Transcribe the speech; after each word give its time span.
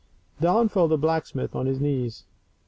Down 0.39 0.67
fell 0.67 0.87
the 0.87 0.97
blacksmith 0.97 1.55
on 1.55 1.67
his 1.67 1.79
knees. 1.79 2.23